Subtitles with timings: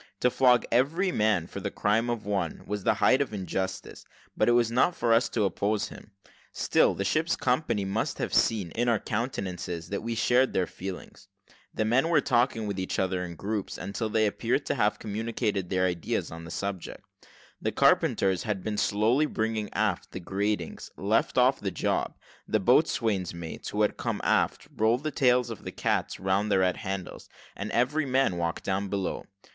[0.21, 4.03] To flog every man for the crime of one, was the height of injustice,
[4.35, 6.09] but it was not for us to oppose him;
[6.51, 11.27] still the ship's company must have seen, in our countenances, that we shared their feelings.
[11.71, 14.97] The men were talking with each other in groups, until they all appeared to have
[14.97, 17.05] communicated their ideas on the subject.
[17.61, 22.15] The carpenters, had been slowly bringing aft the gratings, left off the job;
[22.47, 26.57] the boatswain's mates, who had come aft, rolled the tails of their cats round the
[26.57, 29.27] red handles; and every man walked down below.